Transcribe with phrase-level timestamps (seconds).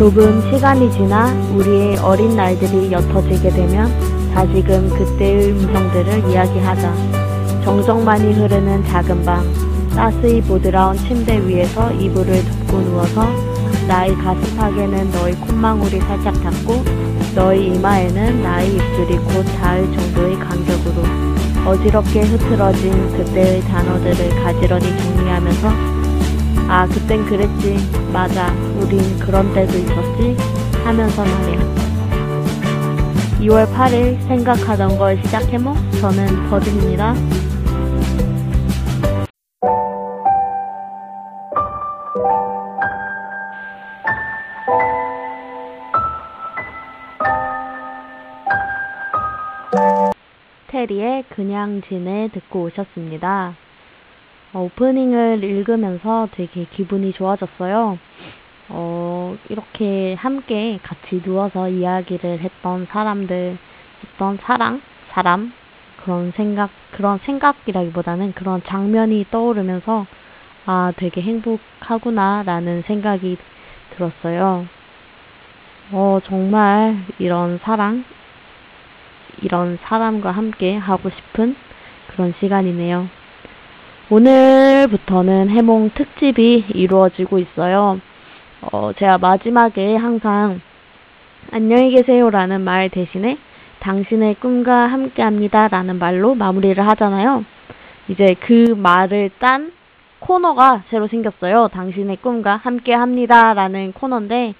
[0.00, 3.86] 조금 시간이 지나 우리의 어린 날들이 옅어지게 되면
[4.32, 6.94] 다시금 그때의 음성들을 이야기하자.
[7.62, 9.44] 정적만이 흐르는 작은 밤,
[9.94, 13.26] 따스히 보드라운 침대 위에서 이불을 덮고 누워서
[13.86, 16.82] 나의 가슴팍에는 너의 콧망울이 살짝 닿고
[17.34, 21.02] 너의 이마에는 나의 입술이 곧 닿을 정도의 간격으로
[21.66, 25.99] 어지럽게 흐트러진 그때의 단어들을 가지런히 정리하면서
[26.72, 27.76] 아 그땐 그랬지.
[28.12, 28.52] 맞아.
[28.78, 30.36] 우린 그런 때도 있었지.
[30.84, 31.80] 하면서 말이야.
[33.40, 37.14] 2월 8일 생각하던 걸 시작해모 저는 버든입니다
[50.68, 53.56] 테리의 그냥 지내 듣고 오셨습니다.
[54.52, 57.98] 어, 오프닝을 읽으면서 되게 기분이 좋아졌어요.
[58.68, 63.58] 어, 이렇게 함께 같이 누워서 이야기를 했던 사람들,
[64.04, 65.52] 했던 사랑, 사람,
[66.02, 70.06] 그런 생각, 그런 생각이라기보다는 그런 장면이 떠오르면서,
[70.66, 73.36] 아, 되게 행복하구나, 라는 생각이
[73.94, 74.66] 들었어요.
[75.92, 78.04] 어, 정말 이런 사랑,
[79.42, 81.56] 이런 사람과 함께 하고 싶은
[82.08, 83.19] 그런 시간이네요.
[84.12, 88.00] 오늘부터는 해몽 특집이 이루어지고 있어요.
[88.60, 90.60] 어, 제가 마지막에 항상
[91.52, 93.38] 안녕히 계세요라는 말 대신에
[93.78, 97.44] 당신의 꿈과 함께 합니다 라는 말로 마무리를 하잖아요.
[98.08, 99.70] 이제 그 말을 딴
[100.18, 101.68] 코너가 새로 생겼어요.
[101.68, 104.54] 당신의 꿈과 함께 합니다 라는 코너인데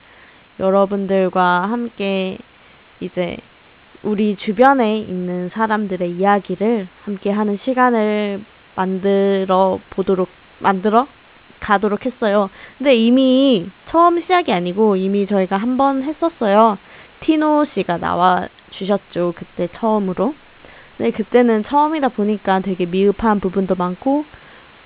[0.60, 2.38] 여러분들과 함께
[3.00, 3.36] 이제
[4.04, 8.44] 우리 주변에 있는 사람들의 이야기를 함께 하는 시간을
[8.80, 10.28] 만들어 보도록,
[10.58, 11.06] 만들어
[11.60, 12.48] 가도록 했어요.
[12.78, 16.78] 근데 이미 처음 시작이 아니고 이미 저희가 한 번 했었어요.
[17.20, 19.34] 티노 씨가 나와 주셨죠.
[19.36, 20.34] 그때 처음으로.
[20.96, 24.24] 근데 그때는 처음이다 보니까 되게 미흡한 부분도 많고,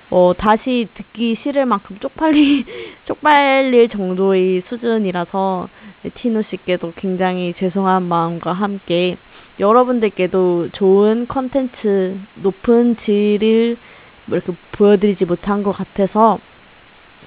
[0.09, 2.65] 어, 다시 듣기 싫을 만큼 쪽팔리,
[3.07, 5.69] 쪽팔릴 정도의 수준이라서
[6.15, 9.17] 티노 씨께도 굉장히 죄송한 마음과 함께
[9.59, 13.77] 여러분들께도 좋은 컨텐츠, 높은 질을
[14.25, 16.39] 뭐 이렇게 보여드리지 못한 것 같아서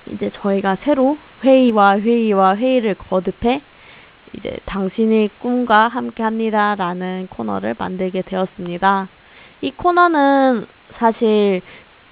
[0.06, 3.62] 이제 저희가 새로 회의와 회의와 회의를 거듭해
[4.34, 9.08] 이제 당신의 꿈과 함께 합니다 라는 코너를 만들게 되었습니다.
[9.62, 10.66] 이 코너는
[10.98, 11.62] 사실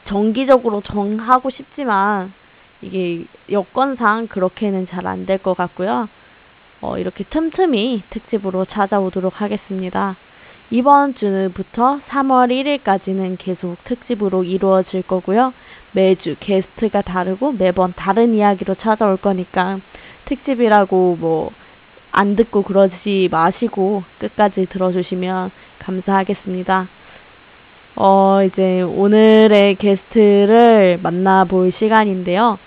[0.08, 2.32] 정기적으로 정하고 싶지만
[2.80, 6.08] 이게 여건상 그렇게는 잘 안 될 것 같고요.
[6.80, 10.16] 어, 이렇게 틈틈이 특집으로 찾아오도록 하겠습니다.
[10.70, 12.50] 이번 주부터 3월
[12.82, 15.52] 1일까지는 계속 특집으로 이루어질 거고요.
[15.92, 19.80] 매주 게스트가 다르고 매번 다른 이야기로 찾아올 거니까
[20.26, 21.66] 특집이라고 뭐
[22.18, 25.50] 안 듣고 그러지 마시고 끝까지 들어주시면
[25.80, 26.88] 감사하겠습니다.
[27.96, 32.58] 어, 이제 오늘의 게스트를 만나볼 시간인데요.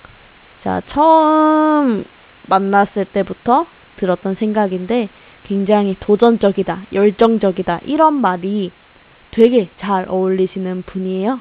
[0.64, 2.06] 자, 처음
[2.48, 3.66] 만났을 때부터
[4.00, 5.10] 들었던 생각인데
[5.44, 8.72] 굉장히 도전적이다, 열정적이다, 이런 말이
[9.32, 11.40] 되게 잘 어울리시는 분이에요.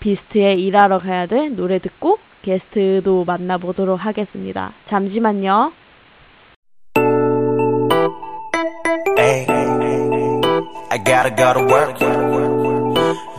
[0.00, 4.72] 비스트에 일하러 가야 돼 노래 듣고 게스트도 만나보도록 하겠습니다.
[4.88, 5.72] 잠시만요.
[9.16, 9.46] Hey,
[10.90, 11.98] I gotta go to work,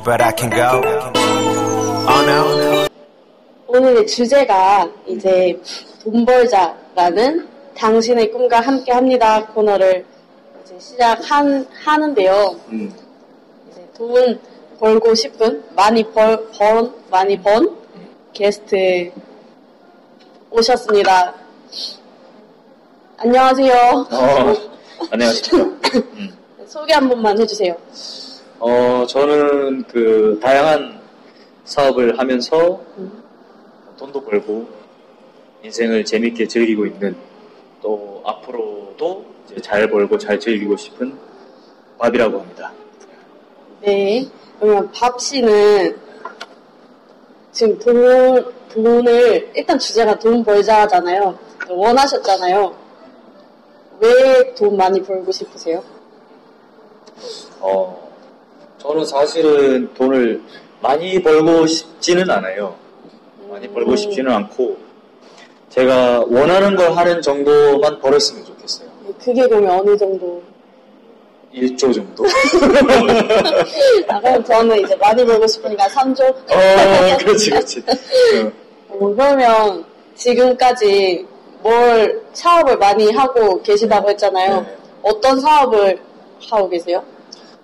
[0.03, 0.81] but I can go.
[2.07, 2.85] Oh no.
[3.67, 5.59] 오늘의 주제가 이제
[6.03, 10.05] 돈 벌자라는 당신의 꿈과 함께 합니다 코너를
[10.63, 12.59] 이제 시작한 하는데요.
[12.69, 12.93] 음.
[13.69, 14.39] 이제 돈
[14.79, 17.77] 벌고 싶은 많이 벌, 번 많이 번
[18.33, 19.11] 게스트
[20.49, 21.33] 오셨습니다.
[23.17, 24.07] 안녕하세요.
[24.11, 24.55] 어,
[25.11, 25.63] 안녕하세요.
[25.63, 26.37] 음.
[26.65, 27.75] 소개 한 번만 해주세요.
[28.59, 30.99] 어, 저는 그 다양한
[31.65, 33.23] 사업을 하면서 음.
[33.97, 34.67] 돈도 벌고
[35.63, 37.15] 인생을 재밌게 즐기고 있는
[37.81, 39.25] 또 앞으로도
[39.61, 41.17] 잘 벌고 잘 즐기고 싶은
[41.97, 42.71] 밥이라고 합니다.
[43.81, 44.27] 네.
[44.59, 45.97] 그러면 밥 씨는
[47.51, 51.37] 지금 돈, 돈을, 일단 주제가 돈 벌자잖아요.
[51.69, 52.75] 원하셨잖아요.
[53.99, 55.83] 왜 돈 많이 벌고 싶으세요?
[57.61, 58.11] 어,
[58.77, 60.41] 저는 사실은 돈을
[60.81, 62.75] 많이 벌고 싶지는 않아요.
[63.49, 63.95] 많이 벌고 음.
[63.95, 64.77] 싶지는 않고,
[65.75, 68.87] 제가 원하는 걸 하는 정도만 벌었으면 좋겠어요.
[69.21, 70.41] 그게 그러면 어느 정도?
[71.53, 72.23] 1조 정도?
[74.07, 76.21] 아, 그럼 저는 이제 많이 벌고 싶으니까 3조?
[76.23, 77.83] 어, 그렇지, 그렇지.
[78.87, 79.85] 어, 그러면
[80.15, 81.25] 지금까지
[81.61, 84.61] 뭘 사업을 많이 하고 계시다고 했잖아요.
[84.61, 84.77] 네.
[85.01, 85.99] 어떤 사업을
[86.49, 87.03] 하고 계세요?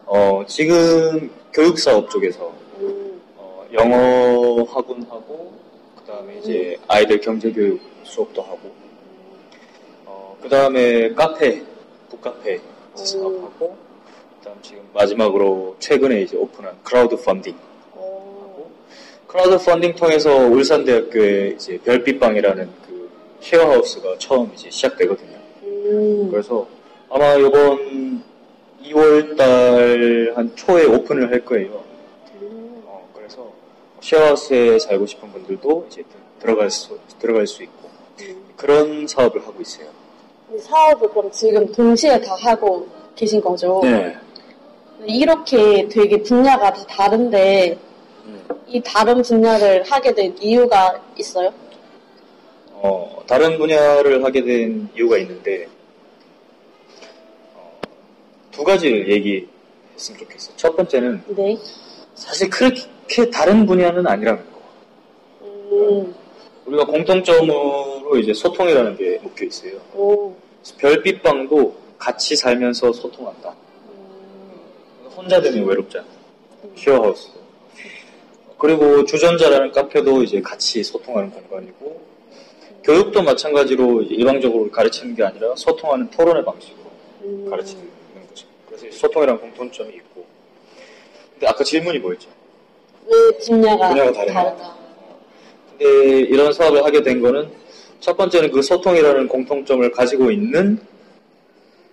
[0.06, 5.54] 어, 지금 교육 사업 쪽에서 음, 어, 영어 학원하고
[6.00, 8.72] 그다음에 이제 아이들 경제 교육 수업도 하고
[10.06, 11.64] 어, 그 다음에 카페
[12.10, 12.60] 북카페
[12.96, 13.78] 사업하고
[14.40, 17.56] 그다음 지금 마지막으로 최근에 이제 오픈한 크라우드 펀딩
[17.94, 18.70] 어,
[19.28, 23.10] 크라우드 펀딩 통해서 울산대학교에 이제 별빛방이라는 그
[23.42, 25.38] 쉐어하우스가 처음 이제 시작되거든요.
[25.64, 26.68] 음, 그래서
[27.10, 28.24] 아마 이번
[28.84, 31.84] 2월달 한 초에 오픈을 할 거예요.
[32.42, 33.52] 음, 어, 그래서
[34.02, 36.04] 쉐어하우스에 살고 싶은 분들도 이제
[36.40, 37.81] 들어갈 수 들어갈 수 있고 음.
[38.56, 39.88] 그런 사업을 하고 있어요.
[40.54, 43.80] 이 사업을 그럼 지금 동시에 다 하고 계신 거죠?
[43.84, 44.16] 네.
[45.06, 47.78] 이렇게 되게 분야가 다 다른데
[48.26, 48.42] 음.
[48.68, 51.52] 이 다른 분야를 하게 된 이유가 있어요?
[52.74, 55.68] 어, 다른 분야를 하게 된 이유가 있는데
[57.56, 57.80] 어,
[58.52, 60.56] 두 가지를 얘기했으면 좋겠어요.
[60.58, 61.58] 첫 번째는 네.
[62.16, 64.62] 사실 그렇게 다른 분야는 아니라는 거.
[65.42, 66.16] 음,
[66.66, 69.74] 우리가 공통점으로 이제 소통이라는 게 묶여 있어요.
[69.96, 70.36] 오,
[70.78, 73.50] 별빛방도 같이 살면서 소통한다.
[73.50, 76.06] 음, 혼자 되면 외롭잖아.
[76.76, 77.30] 쉐어하우스.
[78.58, 82.02] 그리고 주전자라는 카페도 이제 같이 소통하는 공간이고,
[82.84, 86.92] 교육도 마찬가지로 일방적으로 가르치는 게 아니라 소통하는 토론의 방식으로
[87.24, 87.48] 음.
[87.50, 87.84] 가르치는
[88.30, 88.48] 거죠.
[88.68, 90.26] 그래서 이 소통이라는 공통점이 있고.
[91.34, 92.30] 근데 아까 질문이 뭐였죠?
[93.08, 94.44] 왜 분야가, 분야가 다르냐?
[94.44, 94.76] 다르다?
[95.70, 97.52] 근데 이런 사업을 하게 된 거는
[98.02, 100.80] 첫 번째는 그 소통이라는 공통점을 가지고 있는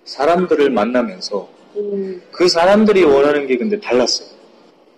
[0.05, 1.46] 사람들을 만나면서
[1.76, 4.28] 음, 그 사람들이 원하는 게 근데 달랐어요.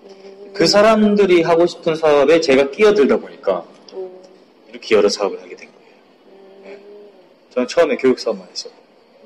[0.05, 4.09] 음, 그 사람들이 하고 싶은 사업에 제가 끼어들다 보니까 음,
[4.69, 6.79] 이렇게 여러 사업을 하게 된 거예요.
[7.51, 8.77] 저는 처음에 교육 사업만 했었고.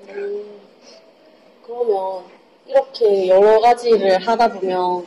[0.09, 0.45] 음.
[1.67, 2.25] 그러면
[2.67, 5.07] 이렇게 여러 가지를 하다 보면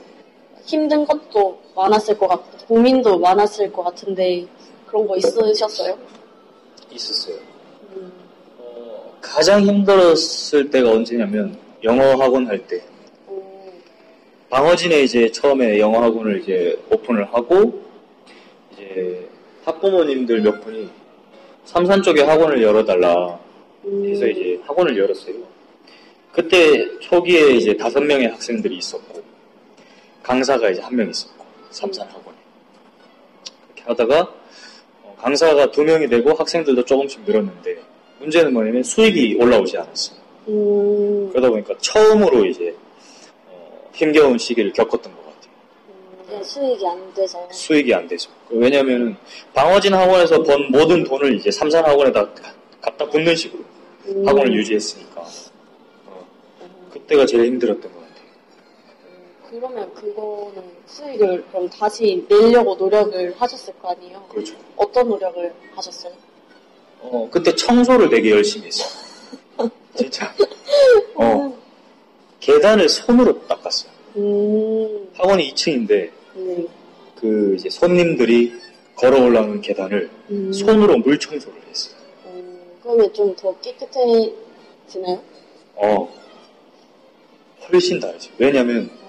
[0.64, 4.46] 힘든 것도 많았을 것 같고 고민도 많았을 것 같은데
[4.86, 5.98] 그런 거 있으셨어요?
[6.98, 7.38] 있었어요.
[7.96, 8.12] 음,
[8.58, 12.84] 어, 가장 힘들었을 때가 언제냐면 영어 학원 할 때.
[13.30, 13.72] 음,
[14.50, 17.82] 방어진에 이제 처음에 영어 학원을 이제 오픈을 하고
[18.74, 19.28] 이제
[19.64, 20.90] 학부모님들 몇 분이
[21.66, 23.40] 삼산 쪽에 학원을 열어달라
[23.86, 25.36] 음, 해서 이제 학원을 열었어요.
[26.32, 29.24] 그때 초기에 이제 다섯 명의 학생들이 있었고
[30.24, 32.38] 강사가 이제 한 명 있었고 삼산 학원에
[33.66, 34.37] 그렇게 하다가 어,
[35.20, 37.78] 강사가 두 명이 되고 학생들도 조금씩 늘었는데
[38.20, 40.18] 문제는 뭐냐면 수익이 올라오지 않았어요.
[40.50, 42.76] 음, 그러다 보니까 처음으로 이제
[43.48, 45.52] 어, 힘겨운 시기를 겪었던 것 같아요.
[46.30, 48.30] 네, 수익이 안 돼서 수익이 안 되죠.
[48.50, 49.18] 왜냐하면
[49.54, 53.64] 방어진 학원에서 번 모든 돈을 이제 삼산 학원에다 가- 갖다 붓는 식으로
[54.08, 55.22] 음, 학원을 유지했으니까
[56.06, 56.26] 어,
[56.92, 57.97] 그때가 제일 힘들었던 것 같아요.
[59.52, 64.24] 음, 그러면 그거는 수익을 그럼 다시 내려고 노력을 하셨을 거 아니에요?
[64.30, 64.56] 그렇죠.
[64.76, 66.14] 어떤 노력을 하셨어요?
[67.02, 68.90] 어, 그때 청소를 되게 열심히 했어요.
[69.96, 70.34] 진짜.
[71.16, 71.58] 어,
[72.40, 73.92] 계단을 손으로 닦았어요.
[74.18, 75.90] 음, 학원이 2층인데
[76.36, 76.68] 네.
[77.20, 78.54] 그 이제 손님들이
[78.96, 81.96] 걸어 올라오는 계단을 음, 손으로 물 청소를 했어요.
[82.26, 85.22] 음, 그러면 좀 더 깨끗해지나요?
[85.76, 86.10] 어,
[87.72, 88.32] 훨씬 다르죠.
[88.40, 89.07] 왜냐면 어,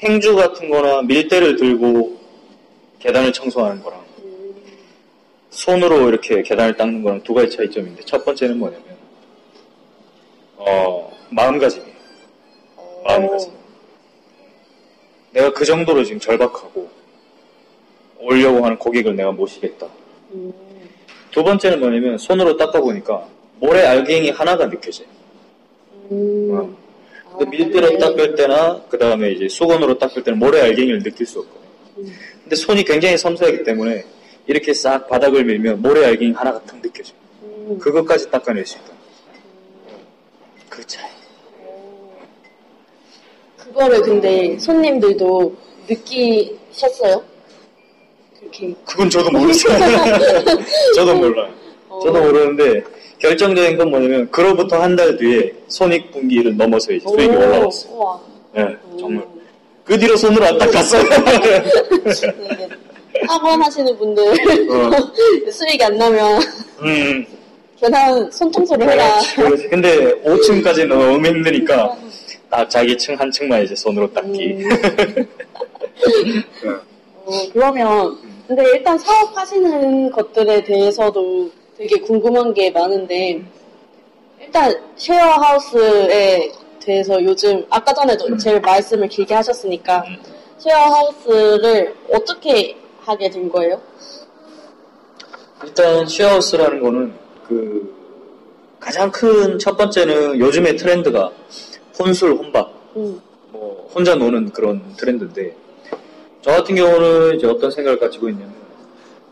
[0.00, 2.16] 행주 같은 거나 밀대를 들고
[2.98, 4.54] 계단을 청소하는 거랑 음,
[5.50, 8.84] 손으로 이렇게 계단을 닦는 거랑 두 가지 차이점인데 첫 번째는 뭐냐면
[10.56, 11.96] 어, 마음가짐이에요.
[12.76, 13.52] 어, 마음가짐.
[15.32, 16.88] 내가 그 정도로 지금 절박하고
[18.18, 19.86] 오려고 하는 고객을 내가 모시겠다.
[20.32, 20.52] 음,
[21.30, 23.26] 두 번째는 뭐냐면 손으로 닦아보니까
[23.60, 25.06] 모래 알갱이 하나가 느껴져요.
[26.10, 26.85] 음, 어.
[27.36, 27.98] 아, 근데 밀대로 네.
[27.98, 31.66] 닦을 때나 그 다음에 이제 수건으로 닦을 때는 모래 알갱이를 느낄 수 없거든요.
[31.98, 34.04] 음, 근데 손이 굉장히 섬세하기 때문에
[34.46, 37.16] 이렇게 싹 바닥을 밀면 모래 알갱이 하나가 탁 느껴져요.
[37.42, 38.86] 음, 그것까지 닦아낼 수 있다.
[40.70, 41.10] 그 차이.
[41.60, 42.18] 어.
[43.58, 45.56] 그거를 근데 손님들도
[45.88, 47.22] 느끼셨어요?
[48.38, 49.78] 그렇게 그건 저도 모르겠어요.
[50.94, 51.52] 저도 몰라요.
[51.88, 52.82] 어, 저도 모르는데
[53.30, 57.92] 결정적인 건 뭐냐면 그로부터 한 달 뒤에 손익분기를 넘어서 이제 수익이 오, 올라왔어요.
[57.94, 58.20] 우와.
[58.54, 59.24] 네, 정말.
[59.24, 59.40] 음,
[59.84, 61.02] 그 뒤로 손으로 안 닦았어요.
[61.02, 62.68] 네,
[63.28, 64.22] 학원 하시는 분들
[64.70, 64.90] 어.
[65.50, 66.40] 수익이 안 나면
[66.82, 67.26] 음,
[67.80, 69.20] 계단 손청소를 해라.
[69.34, 69.68] 그렇지, 그렇지.
[69.68, 71.96] 근데 5층까지는 너무 힘드니까
[72.48, 74.52] 딱 자기 층 한 층만 이제 손으로 닦기.
[74.54, 74.70] 음.
[76.64, 76.80] 어.
[77.26, 78.16] 어, 그러면
[78.46, 83.42] 근데 일단 사업하시는 것들에 대해서도 되게 궁금한 게 많은데
[84.40, 90.04] 일단 쉐어하우스에 대해서 요즘 아까 전에도 제일 말씀을 길게 하셨으니까
[90.58, 93.80] 쉐어하우스를 어떻게 하게 된 거예요?
[95.64, 97.12] 일단 쉐어하우스라는 거는
[97.46, 97.94] 그
[98.80, 101.30] 가장 큰 첫 번째는 요즘의 트렌드가
[101.98, 105.54] 혼술 혼밥 음, 뭐 혼자 노는 그런 트렌드인데
[106.42, 108.54] 저 같은 경우는 이제 어떤 생각을 가지고 있냐면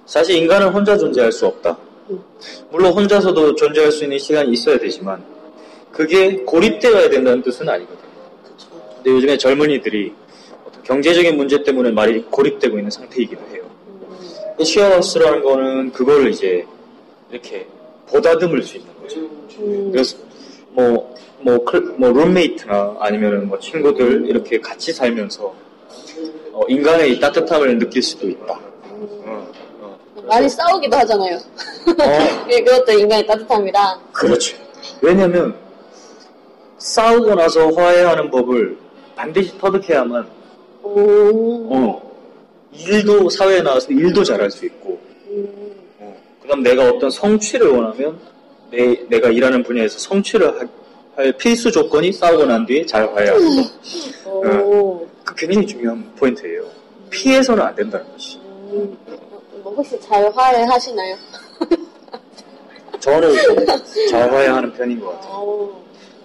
[0.06, 1.76] 사실 인간은 혼자 존재할 수 없다.
[2.10, 2.22] 음.
[2.70, 5.24] 물론 혼자서도 존재할 수 있는 시간이 있어야 되지만
[5.92, 8.04] 그게 고립되어야 된다는 뜻은 아니거든요.
[8.96, 10.12] 근데 요즘에 젊은이들이
[10.82, 13.62] 경제적인 문제 때문에 많이 고립되고 있는 상태이기도 해요.
[14.58, 16.66] 음, 쉐어하우스라는 거는 그거를 이제
[17.30, 17.66] 이렇게
[18.08, 19.20] 보다듬을 수 있는 거죠.
[19.60, 20.16] 음, 그래서
[20.70, 25.54] 뭐, 뭐, 클- 뭐, 룸메이트나 아니면은 뭐 친구들 이렇게 같이 살면서
[26.52, 28.54] 어, 인간의 이 따뜻함을 느낄 수도 있다.
[28.54, 29.52] 어, 어.
[30.26, 31.36] 많이 싸우기도 하잖아요.
[31.36, 34.00] 어, 예, 그것도 인간의 따뜻함이다.
[34.12, 34.56] 그렇죠.
[35.00, 35.54] 왜냐면
[36.78, 38.76] 싸우고 나서 화해하는 법을
[39.16, 40.26] 반드시 터득해야만
[40.82, 42.14] 오, 어,
[42.72, 48.18] 일도 사회에 나와서 일도 잘할 수 있고 음, 어, 그다음 내가 어떤 성취를 원하면
[48.70, 50.66] 내, 내가 일하는 분야에서 성취를 하-
[51.16, 54.30] 할 필수 조건이 싸우고 난 뒤에 잘 화해하는 거.
[54.30, 56.64] 오, 그 굉장히 중요한 포인트예요.
[57.08, 58.36] 피해서는 안 된다는 것이.
[58.38, 59.23] 음, 뭐
[59.76, 61.16] 혹시 잘 화해하시나요?
[63.00, 63.34] 저는
[64.10, 65.34] 잘 화해하는 편인 것 같아요.
[65.42, 65.72] 오,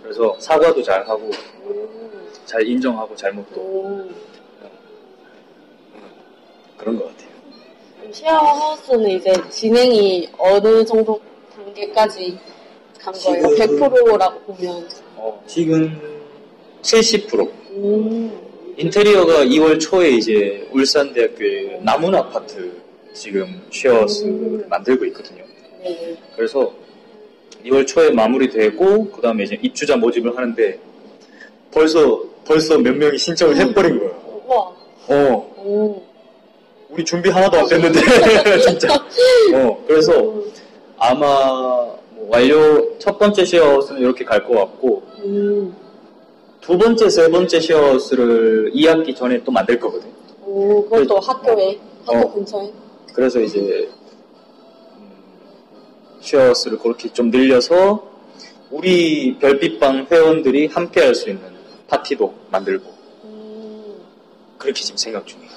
[0.04, 1.30] 그래서 사과도 잘 하고
[1.66, 4.10] 음, 잘 인정하고 잘못도 오.
[6.78, 7.30] 그런 것 같아요.
[8.12, 11.20] 쉐어하우스는 이제 진행이 어느 정도
[11.56, 12.38] 단계까지
[13.00, 13.48] 간 거예요?
[13.56, 14.88] 지금- 100%라고 보면.
[15.18, 16.00] 어, 지금
[16.82, 22.79] 70% 음, 인테리어가 2월 초에 이제 울산대학교의 남은 아파트
[23.24, 24.66] 지금 쉐어하우스를 음.
[24.70, 25.44] 만들고 있거든요.
[25.84, 26.18] 네.
[26.38, 26.72] 그래서
[27.66, 30.80] 2월 초에 마무리되고 그 다음에 이제 입주자 모집을 하는데
[31.70, 34.44] 벌써 벌써 몇 명이 신청을 해버린 거예요.
[34.48, 34.58] 우와,
[35.10, 36.02] 어, 오,
[36.90, 38.00] 우리 준비 하나도 안 됐는데
[38.66, 38.96] 진짜.
[39.54, 40.52] 어, 그래서 음,
[40.98, 41.28] 아마
[42.12, 45.76] 뭐 완료 첫 번째 쉐어하우스는 이렇게 갈 것 같고 음,
[46.62, 50.08] 두 번째, 세 번째 쉐어하우스를 2학기 전에 또 만들 거거든.
[50.46, 52.34] 오, 그것도 학교에, 학교 어.
[52.34, 52.72] 근처에.
[53.14, 53.90] 그래서 이제
[54.98, 55.12] 음,
[56.22, 58.08] 쉐어하우스를 그렇게 좀 늘려서
[58.72, 62.86] 우리 별빛방 회원들이 함께 할 수 있는 파티도 만들고
[63.24, 63.96] 음,
[64.58, 65.50] 그렇게 지금 생각 중이에요.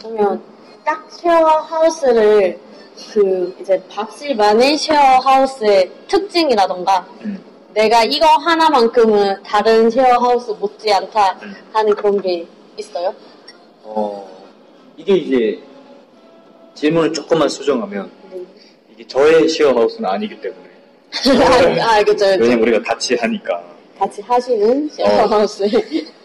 [0.00, 0.42] 그러면
[0.84, 2.58] 딱 쉐어 하우스를
[3.12, 7.44] 그 이제 밥실만의 쉐어 하우스의 특징이라던가 음.
[7.74, 11.54] 내가 이거 하나만큼은 다른 쉐어 하우스 못지 않다 음.
[11.72, 12.46] 하는 그런 게
[12.76, 13.14] 있어요?
[13.84, 14.28] 어,
[15.00, 15.58] 이게 이제
[16.74, 18.42] 질문을 조금만 수정하면 네.
[18.92, 20.70] 이게 저의 쉐어하우스는 아니기 때문에
[21.80, 22.26] 아, 그죠.
[22.26, 23.64] 왜냐면 우리가 같이 하니까
[23.98, 25.64] 같이 하시는 쉐어하우스.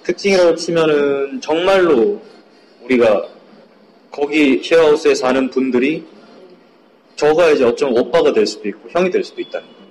[0.03, 2.22] 특징이라고 치면은 정말로
[2.84, 3.27] 우리가
[4.12, 6.05] 거기 쉐어하우스에 사는 분들이
[7.15, 9.86] 저가 이제 어쩌면 오빠가 될 수도 있고 형이 될 수도 있다는 거예요.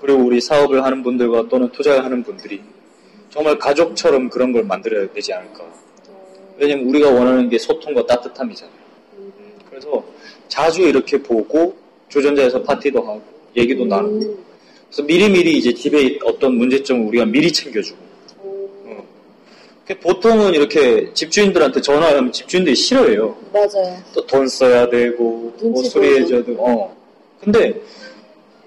[0.00, 2.60] 그리고 우리 사업을 하는 분들과 또는 투자를 하는 분들이
[3.30, 5.64] 정말 가족처럼 그런 걸 만들어야 되지 않을까.
[6.58, 8.74] 왜냐면 우리가 원하는 게 소통과 따뜻함이잖아요.
[9.70, 10.04] 그래서
[10.48, 11.74] 자주 이렇게 보고
[12.08, 13.22] 조전자에서 파티도 하고
[13.56, 14.38] 얘기도 나누고
[14.88, 17.98] 그래서 미리미리 이제 집에 어떤 문제점을 우리가 미리 챙겨주고
[18.38, 19.04] 어.
[19.86, 23.36] 그 보통은 이렇게 집주인들한테 전화하면 집주인들이 싫어해요.
[23.52, 23.96] 맞아요.
[24.14, 26.96] 또 돈 써야 되고 뭐 눈치 수리해줘야 되고 어.
[27.40, 27.80] 근데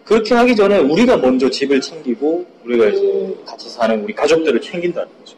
[0.04, 3.36] 그렇게 하기 전에 우리가 먼저 집을 챙기고 우리가 이제 음.
[3.46, 5.38] 같이 사는 우리 가족들을 챙긴다는 거죠.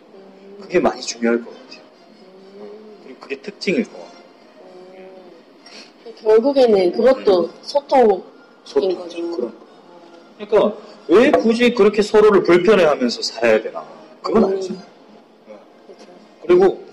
[0.62, 1.67] 그게 많이 중요할 것 같아요.
[3.27, 4.07] 그게 특징일 것 같아요.
[6.22, 8.24] 결국에는 그것도 소통인
[8.63, 8.96] 소통.
[8.96, 9.31] 거죠.
[9.36, 9.53] 그런.
[10.38, 10.77] 그러니까
[11.10, 13.86] 왜 굳이 그렇게 서로를 불편해하면서 살아야 되나?
[14.22, 14.50] 그건 음.
[14.50, 14.74] 아니죠.
[15.86, 16.05] 그렇죠.
[16.41, 16.86] 그리고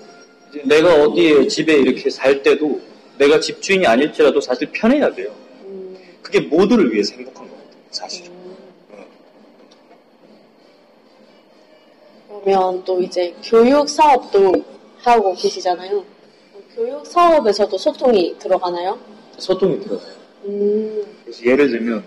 [0.64, 2.80] 내가 어디에 집에 이렇게 살 때도
[3.18, 5.32] 내가 집주인이 아닐지라도 사실 편해야 돼요.
[5.62, 8.26] 음, 그게 모두를 위해서 행복한 거거든요, 사실.
[8.26, 8.56] 음.
[8.90, 9.04] 어.
[12.44, 14.74] 그러면 또 이제 교육 사업도
[15.04, 16.13] 하고 계시잖아요.
[16.75, 18.99] 교육 사업에서도 소통이 들어가나요?
[19.38, 20.12] 소통이 들어가요.
[20.47, 22.04] 음, 그래서 예를 들면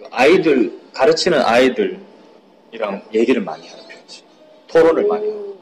[0.00, 4.22] 그 아이들 가르치는 아이들이랑 얘기를 많이 하는 편이지.
[4.68, 5.58] 토론을 많이 하고.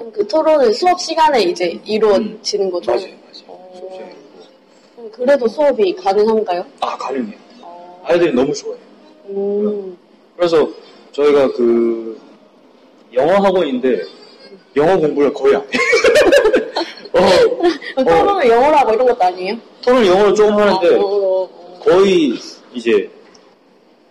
[0.00, 0.12] 음.
[0.12, 2.92] 그 토론은 수업 시간에 이제 이루어지는 거죠?
[2.92, 3.44] 맞아요, 맞아요.
[3.48, 3.72] 어.
[3.78, 4.16] 수업 시간에.
[4.96, 6.64] 그럼 그래도 수업이 가능한가요?
[6.80, 7.38] 아 가능해요.
[7.62, 8.02] 어.
[8.06, 8.82] 아이들이 너무 좋아해요.
[9.26, 9.98] 음,
[10.36, 10.68] 그래서
[11.12, 12.18] 저희가 그
[13.12, 14.02] 영어 학원인데
[14.76, 15.70] 영어 공부를 거의 안 해요.
[17.12, 19.56] 어, 토론을 영어로 하고 이런 것도 아니에요?
[19.82, 21.42] 토론을 영어로 조금 아, 하는데 영어로.
[21.42, 21.80] 어.
[21.84, 22.34] 거의
[22.74, 23.10] 이제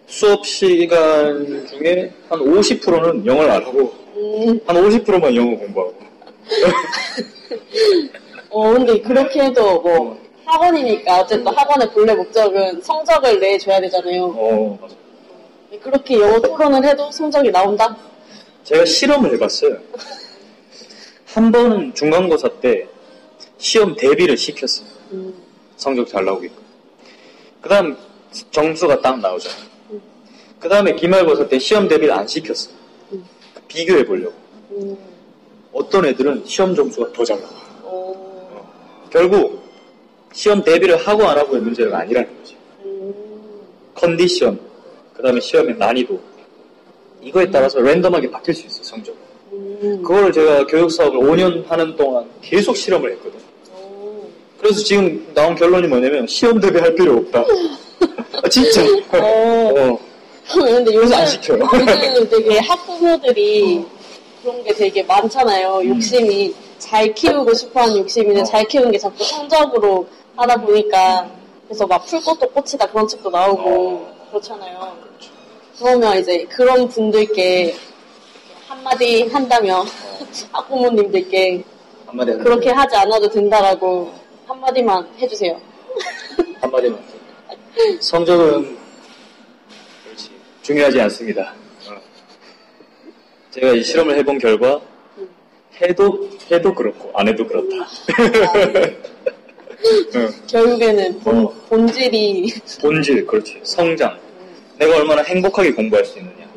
[0.08, 5.96] 수업 시간 중에 한 50%는 영어를 안 하고 음, 한 50%만 영어 공부하고.
[8.50, 14.24] 어, 근데 그렇게 해도 뭐 학원이니까 어쨌든 학원의 본래 목적은 성적을 내줘야 되잖아요.
[14.26, 14.96] 어, 맞아.
[15.84, 17.96] 그렇게 영어 토론을 해도 성적이 나온다?
[18.64, 19.78] 제가 실험을 해봤어요.
[21.28, 22.88] 한 번은 중간고사 때
[23.58, 24.88] 시험 대비를 시켰어요.
[25.12, 25.34] 음,
[25.76, 26.56] 성적 잘 나오게끔.
[27.62, 27.98] 그 다음
[28.52, 29.68] 점수가 딱 나오잖아요.
[30.60, 32.74] 그 다음에 기말고사 때 시험 대비를 안 시켰어요.
[33.12, 33.26] 음.
[33.68, 34.34] 비교해 보려고.
[34.72, 34.98] 음,
[35.74, 37.58] 어떤 애들은 시험 점수가 더 잘 나와요.
[37.84, 39.64] 어, 결국
[40.34, 42.56] 시험 대비를 하고 안 하고의 문제가 아니라는 거지.
[42.86, 43.14] 음,
[43.94, 44.60] 컨디션,
[45.14, 46.20] 그 다음에 시험의 난이도.
[47.22, 49.27] 이거에 따라서 랜덤하게 바뀔 수 있어요, 성적.
[49.82, 53.40] 음, 그거를 제가 교육 사업을 5년 하는 동안 계속 실험을 했거든.
[53.72, 54.28] 어,
[54.60, 57.46] 그래서 지금 나온 결론이 뭐냐면 시험 대비할 필요 없다.
[58.44, 58.82] 아, 진짜.
[59.14, 59.74] 어.
[59.76, 60.00] 어.
[60.50, 61.60] 근데 요즘, 안 시켜요.
[61.60, 63.86] 요즘 되게 학부모들이
[64.42, 65.82] 그런 게 되게 많잖아요.
[65.86, 68.44] 욕심이 잘 키우고 싶어 하는 욕심인데 어.
[68.44, 71.30] 잘 키우는 게 자꾸 성적으로 하다 보니까
[71.68, 74.28] 그래서 막풀 것도 꽃이다 그런 책도 나오고 어.
[74.30, 74.96] 그렇잖아요.
[75.80, 77.76] 그러면 이제 그런 분들께
[78.68, 79.86] 한마디 한다면
[80.52, 81.64] 학부모님들께
[82.06, 84.14] 한마디 하면 그렇게 하지 않아도 된다라고
[84.48, 85.60] 한마디만 해주세요.
[86.62, 87.00] 한마디만.
[88.00, 88.78] 성적은
[90.04, 90.32] 그렇지
[90.64, 91.54] 중요하지 않습니다.
[91.88, 91.96] 어.
[93.52, 94.82] 제가 이 실험을 해본 결과
[95.82, 97.88] 해도 해도 그렇고 안 해도 그렇다.
[100.16, 100.34] 응.
[100.48, 101.54] 결국에는 본, 어.
[101.70, 104.20] 본질이 본질 그렇지 성장.
[104.78, 106.48] 내가 얼마나 행복하게 공부할 수 있느냐.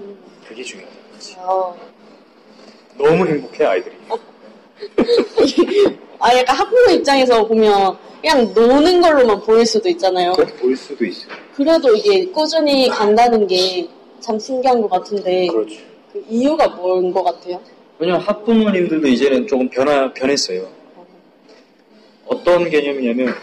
[0.48, 0.96] 그게 중요하다.
[1.10, 1.36] 그렇지.
[1.38, 1.89] 어,
[3.02, 3.94] 너무 행복해 아이들이.
[6.18, 10.32] 아 약간 학부모 입장에서 보면 그냥 노는 걸로만 보일 수도 있잖아요.
[10.32, 11.26] 그렇게 보일 수도 있어.
[11.56, 13.88] 그래도 이게 꾸준히 간다는 게
[14.20, 15.80] 참 신기한 것 같은데 그렇지.
[16.12, 17.58] 그 이유가 뭔 것 같아요?
[17.98, 20.68] 왜냐면 학부모님들도 이제는 조금 변화, 변했어요.
[22.26, 23.34] 어떤 개념이냐면,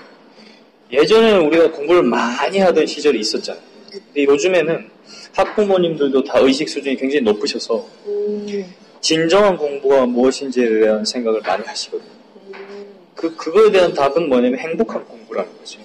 [0.91, 3.63] 예전에는 우리가 공부를 많이 하던 시절이 있었잖아요.
[3.91, 4.87] 근데 요즘에는
[5.35, 8.65] 학부모님들도 다 의식 수준이 굉장히 높으셔서, 음,
[9.01, 12.09] 진정한 공부가 무엇인지에 대한 생각을 많이 하시거든요.
[12.53, 15.79] 음, 그, 그거에 대한 답은 뭐냐면 행복한 공부라는 거지.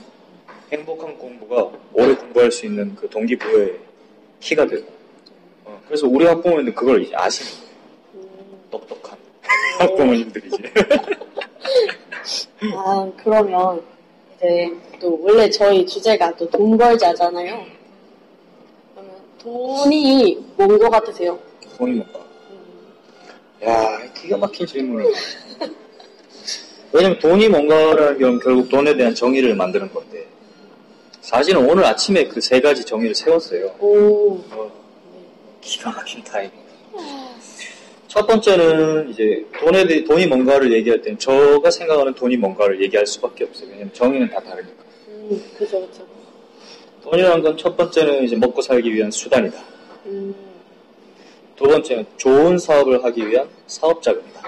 [0.72, 3.78] 행복한 공부가 오래 공부할 수 있는 그 동기부여의
[4.40, 4.86] 키가 되고.
[5.64, 7.72] 어, 그래서 우리 학부모님들 그걸 이제 아시는 거예요.
[8.14, 8.60] 음.
[8.70, 9.18] 똑똑한
[9.78, 10.56] 학부모님들이지.
[12.74, 13.82] 아 그러면
[14.36, 17.66] 이제 또 원래 저희 주제가 또 돈 벌자잖아요.
[18.94, 21.38] 그러면 돈이 뭔것 같으세요?
[21.76, 22.20] 돈이 뭔가.
[23.62, 25.12] 음, 야, 기가 막힌 질문을.
[26.92, 30.26] 왜냐면 돈이 뭔가라는 건 결국 돈에 대한 정의를 만드는 건데,
[31.20, 33.74] 사실은 오늘 아침에 그 세 가지 정의를 세웠어요.
[33.78, 34.70] 오, 어,
[35.60, 36.50] 기가 막힌 타이밍.
[38.08, 43.44] 첫 번째는 이제 돈에 대해 돈이 뭔가를 얘기할 때는 저가 생각하는 돈이 뭔가를 얘기할 수밖에
[43.44, 43.68] 없어요.
[43.70, 44.84] 왜냐면 정의는 다 다르니까.
[45.08, 46.06] 음, 그죠 그죠.
[47.04, 49.58] 돈이라는 건 첫 번째는 이제 먹고 살기 위한 수단이다.
[50.06, 50.34] 음,
[51.56, 54.40] 두 번째는 좋은 사업을 하기 위한 사업 자금이다.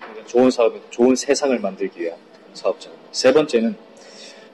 [0.00, 2.16] 그러니까 좋은 사업, 좋은 세상을 만들기 위한
[2.54, 2.96] 사업 자금.
[3.12, 3.76] 세 번째는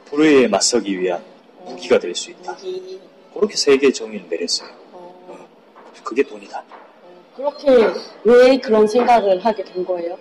[0.07, 1.23] 불의에 맞서기 위한
[1.65, 2.53] 무기가 될 수 있다.
[2.53, 3.01] 여기
[3.33, 4.69] 그렇게 세 개의 정의를 내렸어요.
[4.93, 5.49] 어,
[6.03, 6.59] 그게 돈이다.
[6.61, 7.93] 어, 그렇게
[8.25, 10.19] 왜 그런 생각을 하게 된 거예요?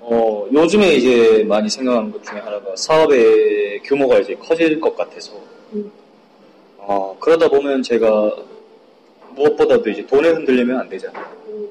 [0.00, 5.32] 어, 요즘에 이제 많이 생각하는 것 중에 하나가 사업의 규모가 이제 커질 것 같아서,
[5.72, 5.90] 음.
[6.78, 8.36] 어, 그러다 보면 제가
[9.36, 11.24] 무엇보다도 이제 돈에 흔들리면 안 되잖아요.
[11.46, 11.68] 음,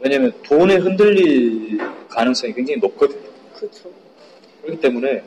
[0.00, 3.30] 왜냐면 돈에 흔들릴 가능성이 굉장히 높거든요.
[3.54, 3.88] 그죠.
[4.62, 5.22] 그렇기 때문에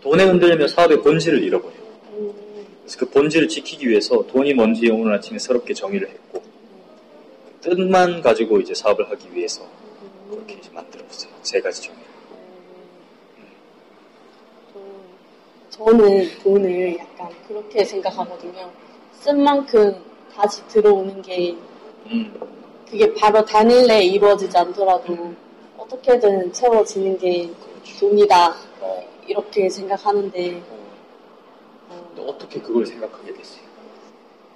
[0.00, 1.82] 돈에 흔들리면 사업의 본질을 잃어버려요.
[2.14, 2.32] 음,
[2.80, 8.58] 그래서 그 본질을 지키기 위해서 돈이 뭔지 오늘 아침에 새롭게 정의를 했고, 그 뜻만 가지고
[8.58, 9.62] 이제 사업을 하기 위해서
[10.30, 11.30] 그렇게 이제 만들었어요.
[11.42, 12.00] 세 가지 정의.
[14.76, 14.82] 음,
[15.70, 18.72] 저는 돈을 약간 그렇게 생각하거든요.
[19.20, 21.56] 쓴 만큼 다시 들어오는 게
[22.06, 22.32] 음,
[22.88, 25.34] 그게 바로 단일 내에 이루어지지 않더라도
[25.78, 27.50] 어떻게든 채워지는 게
[27.98, 30.76] 돈이다 어, 이렇게 생각하는데 어,
[31.90, 33.62] 어, 어떻게 그걸 생각하게 됐어요?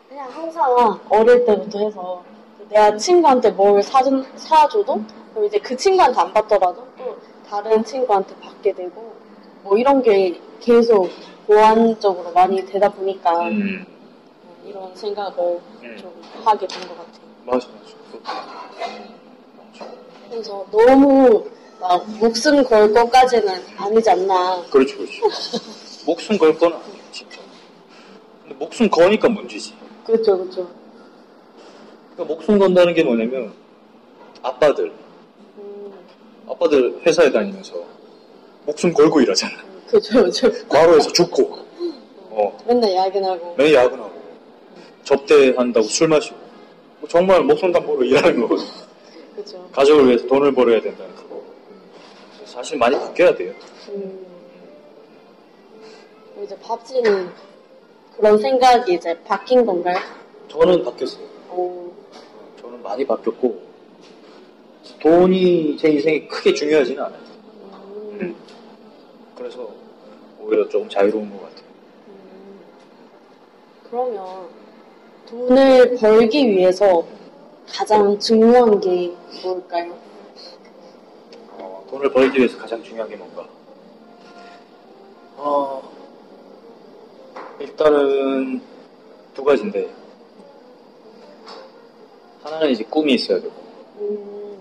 [0.08, 2.24] 그냥 항상 어릴 때부터 해서
[2.68, 7.16] 내가 친구한테 뭘 사준, 사줘도 그럼 이제 그 친구한테 안 받더라도 또
[7.48, 9.14] 다른 친구한테 받게 되고
[9.62, 11.08] 뭐 이런 게 계속
[11.46, 13.95] 보완적으로 많이 되다 보니까 음, 어,
[14.66, 15.96] 이런 생각을 음.
[15.98, 16.12] 좀
[16.44, 17.26] 하게 된 것 같아요.
[17.44, 17.96] 맞아, 맞아.
[20.30, 21.44] 그래서 너무
[21.80, 24.62] 막 목숨 걸 것까지는 아니지 않나.
[24.70, 25.26] 그렇죠, 그렇죠.
[26.04, 27.38] 목숨 걸건 아니에요, 진짜.
[28.42, 29.74] 근데 목숨 거니까 문제지.
[30.04, 30.68] 그렇죠, 그렇죠.
[32.14, 33.52] 그러니까 목숨 건다는 게 뭐냐면
[34.42, 34.92] 아빠들,
[35.58, 35.92] 음,
[36.48, 37.74] 아빠들 회사에 다니면서
[38.64, 39.52] 목숨 걸고 일하잖아.
[39.88, 40.68] 그렇죠, 그렇죠.
[40.68, 41.58] 과로해서 죽고,
[42.30, 43.54] 어, 맨날 야근하고.
[43.56, 44.10] 매일 야근하고,
[45.06, 46.36] 접대한다고 술 마시고,
[47.00, 48.66] 뭐 정말 목숨 담보로 일하는 거거든.
[49.34, 49.68] 그렇죠.
[49.72, 51.42] 가족을 위해서 돈을 벌어야 된다는 그거.
[52.44, 53.54] 사실 많이 바뀌어야 돼요.
[53.88, 54.26] 음.
[56.42, 57.30] 이제 밥지는
[58.16, 59.98] 그런 생각이 이제 바뀐 건가요?
[60.48, 61.24] 저는 바뀌었어요.
[61.50, 61.92] 오,
[62.60, 63.62] 저는 많이 바뀌었고,
[65.00, 67.20] 돈이 제 인생에 크게 중요하지는 않아요.
[68.20, 68.34] 음,
[69.36, 69.70] 그래서
[70.40, 71.64] 오히려 조금 자유로운 것 같아요.
[72.08, 72.60] 음.
[73.88, 74.65] 그러면
[75.28, 77.04] 돈을 벌기 위해서
[77.68, 79.12] 가장 중요한 게
[79.42, 79.94] 뭘까요?
[81.58, 83.44] 어, 돈을 벌기 위해서 가장 중요한 게 뭔가?
[85.38, 85.82] 어,
[87.58, 88.60] 일단은
[89.34, 89.90] 두 가지인데,
[92.42, 93.52] 하나는 이제 꿈이 있어야 되고,
[93.98, 94.58] 음,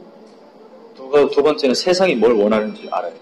[0.96, 3.22] 두, 가- 두 번째는 세상이 뭘 원하는지 알아야 돼요.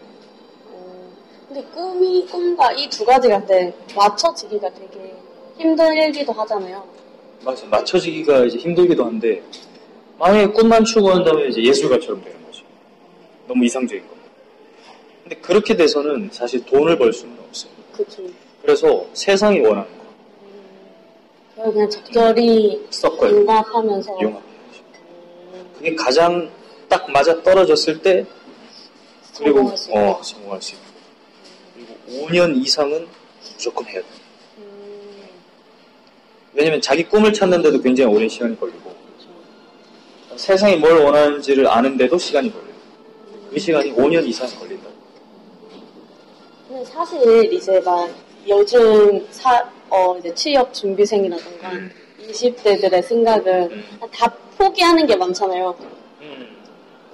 [0.72, 1.14] 음.
[1.48, 5.14] 근데 꿈이 꿈과 이 두 가지가 근데 맞춰지기가 되게
[5.58, 6.84] 힘들기도 하잖아요.
[7.44, 9.42] 맞아, 맞춰지기가 이제 힘들기도 한데,
[10.18, 12.64] 만약에 꿈만 추구한다면 이제 예술가처럼 되는 거죠.
[13.48, 14.14] 너무 이상적인 거.
[15.24, 17.72] 근데 그렇게 돼서는 사실 돈을 벌 수는 없어요.
[17.94, 18.24] 그쵸.
[18.62, 20.04] 그래서 세상이 원하는 거,
[21.56, 23.36] 그걸 그냥 적절히 섞어요.
[23.42, 24.18] 융합하면서.
[24.22, 24.38] 음,
[25.78, 26.50] 그게 가장
[26.88, 28.26] 딱 맞아 떨어졌을 때
[29.38, 30.00] 그리고 성공할 수 있고.
[30.00, 30.84] 어 성공할 수 있고
[31.76, 33.08] 그리고 5년 이상은
[33.54, 34.08] 무조건 해야 돼.
[36.54, 38.94] 음, 왜냐면 자기 꿈을 찾는데도 굉장히 오랜 시간이 걸리고.
[40.36, 42.74] 세상이 뭘 원하는지를 아는데도 시간이 걸려요.
[43.52, 44.90] 그 시간이 5년 이상 걸린다.
[46.86, 48.10] 사실 이제 막
[48.48, 51.92] 요즘 사, 어, 이제 취업 준비생이라던가 음.
[52.30, 53.84] 20대들의 생각은 음.
[54.12, 55.76] 다 포기하는 게 많잖아요.
[56.22, 56.58] 음.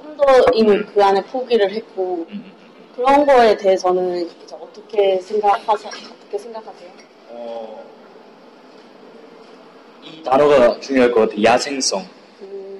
[0.01, 0.23] 꿈도
[0.53, 2.51] 이미 그 안에 포기를 했고 음.
[2.95, 5.91] 그런 거에 대해서는 어떻게 생각하세요?
[5.91, 6.89] 어떻게 생각하세요?
[7.29, 7.83] 어,
[10.11, 11.43] 이 단어가 중요할 것 같아요.
[11.43, 12.07] 야생성.
[12.41, 12.79] 음,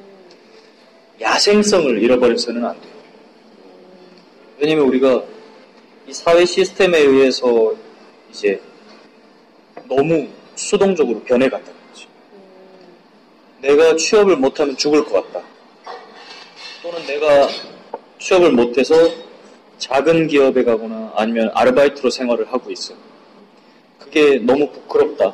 [1.22, 2.94] 야생성을 잃어버려서는 안 돼요.
[4.58, 5.24] 왜냐면 우리가
[6.08, 7.74] 이 사회 시스템에 의해서
[8.32, 8.60] 이제
[9.88, 12.08] 너무 수동적으로 변해간다는 거지.
[12.34, 15.46] 음, 내가 취업을 못하면 죽을 것 같다.
[16.82, 17.48] 또는 내가
[18.20, 18.96] 취업을 못해서
[19.78, 22.94] 작은 기업에 가거나 아니면 아르바이트로 생활을 하고 있어.
[23.98, 25.34] 그게 너무 부끄럽다.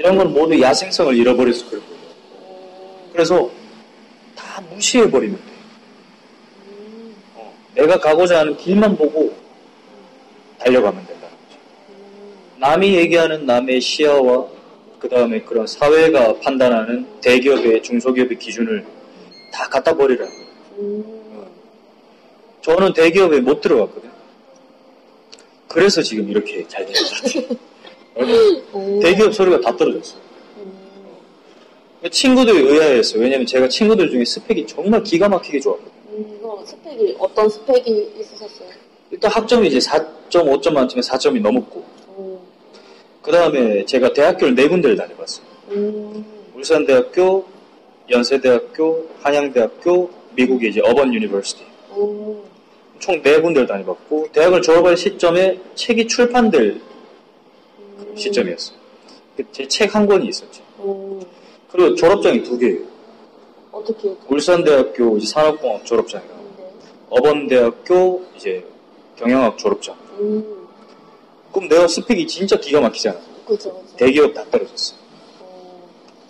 [0.00, 1.94] 음, 이런 건 모두 야생성을 잃어버려서 그럴 거예요.
[1.94, 3.50] 음, 그래서
[4.34, 5.42] 다 무시해버리면 돼.
[6.68, 9.34] 음, 어, 내가 가고자 하는 길만 보고
[10.58, 11.58] 달려가면 된다는 거죠.
[11.90, 14.46] 음, 남이 얘기하는 남의 시야와
[14.98, 18.84] 그 다음에 그런 사회가 판단하는 대기업의 중소기업의 기준을
[19.52, 20.46] 다 갖다 버리라는 거예요.
[20.78, 21.44] 음,
[22.62, 24.10] 저는 대기업에 못 들어갔거든요.
[25.68, 27.56] 그래서 지금 이렇게 잘 되는 것 같아요.
[28.18, 30.20] 음, 대기업 소리가 다 떨어졌어요.
[30.58, 33.22] 음, 친구들이 의아했어요.
[33.22, 35.90] 왜냐면 제가 친구들 중에 스펙이 정말 기가 막히게 좋았거든요.
[36.10, 38.68] 음, 이거 스펙이 어떤 스펙이 있으셨어요?
[39.10, 41.84] 일단 학점이 이제 4.5점 만점에 4점이 넘었고,
[42.18, 42.38] 음,
[43.22, 45.44] 그 다음에 제가 대학교를 네 군데를 다녀봤어요.
[45.70, 46.24] 음,
[46.56, 47.44] 울산대학교,
[48.10, 51.62] 연세대학교, 한양대학교, 미국의 이제 Auburn University.
[51.96, 52.42] 음,
[52.98, 56.89] 총 네 군데를 다녀봤고, 대학을 졸업할 시점에 책이 출판될 음,
[58.16, 58.76] 시점이었어요.
[59.52, 60.62] 제 책 한 권이 있었죠.
[60.80, 61.22] 음,
[61.72, 62.80] 그리고 졸업장이 두 개예요.
[63.72, 66.70] 어떻게 울산대학교 이제 산업공학 졸업장이랑 했는데?
[67.08, 68.64] 어번대학교 이제
[69.16, 69.96] 경영학 졸업장.
[70.18, 70.66] 음,
[71.52, 73.18] 그럼 내가 스펙이 진짜 기가 막히잖아.
[73.46, 73.96] 그죠, 그죠.
[73.96, 74.94] 대기업 다 떨어졌어.
[75.40, 75.88] 어,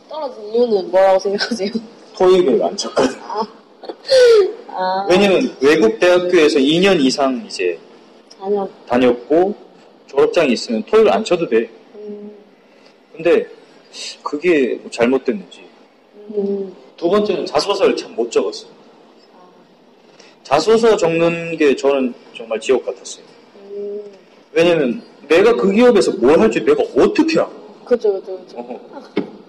[0.08, 1.70] 떨어진 이유는 뭐라고 생각하세요?
[2.16, 3.16] 토익을 안 쳤거든.
[4.68, 7.78] 아, 왜냐면 외국 대학교에서 2년 이상 이제.
[8.86, 9.54] 다녔고
[10.14, 11.70] 졸업장이 있으면 토익을 안 쳐도 돼.
[11.94, 12.32] 음,
[13.14, 13.46] 근데
[14.24, 15.64] 그게 뭐 잘못됐는지.
[16.34, 18.66] 음, 두 번째는 자소서를 참 못 적었어.
[19.34, 19.40] 아,
[20.42, 23.24] 자소서 적는 게 저는 정말 지옥 같았어요.
[23.70, 24.02] 음,
[24.52, 27.48] 왜냐면 내가 그 기업에서 뭘 할지 내가 어떻게 알아?
[27.84, 28.58] 그죠, 그죠, 그죠.
[28.58, 28.80] 어허.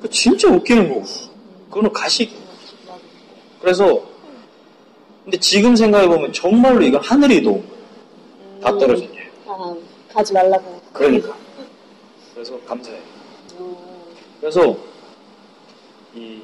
[0.01, 1.03] 그 진짜 웃기는 거고.
[1.69, 2.31] 그거는 가식.
[3.61, 4.03] 그래서
[5.23, 7.81] 근데 지금 생각해보면 정말로 이건 하늘이 도운 거예요.
[8.61, 9.19] 다 음, 떨어진 게.
[9.47, 9.75] 아,
[10.13, 10.81] 가지 말라고.
[10.93, 11.35] 그러니까.
[12.33, 12.97] 그래서 감사해.
[13.59, 13.75] 음,
[14.39, 14.75] 그래서
[16.15, 16.39] 이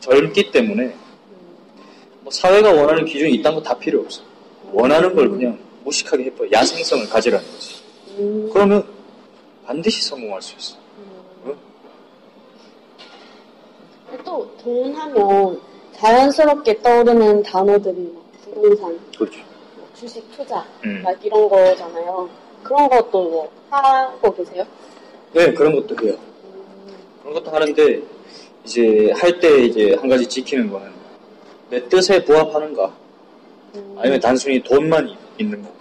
[0.00, 0.96] 젊기 때문에 음,
[2.22, 4.22] 뭐 사회가 원하는 기준이 있다는 거다 필요 없어.
[4.72, 6.50] 원하는 걸 그냥 무식하게 해버려.
[6.52, 7.82] 야생성을 가지라는 거지.
[8.18, 8.50] 음.
[8.52, 8.84] 그러면
[9.64, 10.76] 반드시 성공할 수 있어.
[11.46, 11.56] 응?
[14.24, 15.60] 또 돈 하면
[15.94, 19.38] 자연스럽게 떠오르는 단어들이 막 부동산, 그렇죠.
[19.76, 21.02] 뭐 주식 투자 음.
[21.02, 22.28] 막 이런 거잖아요.
[22.68, 24.62] 그런 것도 뭐 하고 계세요?
[25.32, 26.14] 네, 그런 것도 해요.
[27.22, 28.02] 그런 것도 하는데,
[28.64, 30.90] 이제 할 때 이제 한 가지 지키는 거는
[31.70, 32.92] 내 뜻에 부합하는가?
[33.74, 33.94] 음.
[33.98, 35.78] 아니면 단순히 돈만 이- 있는 건가?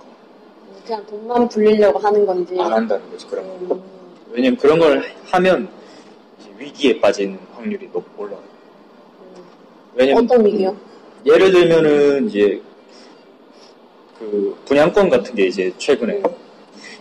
[0.86, 2.56] 그냥 돈만 불리려고 하는 건지.
[2.58, 3.76] 안 한다는 거지, 그런 거.
[3.76, 3.84] 음.
[4.32, 5.67] 왜냐면 그런 걸 하면
[6.58, 8.47] 위기에 빠지는 확률이 높 올라가요.
[9.93, 10.78] 왜냐면 어떤 위기요?
[11.26, 12.62] 예를 들면은 이제
[14.19, 16.21] 그 분양권 같은 게 이제 최근에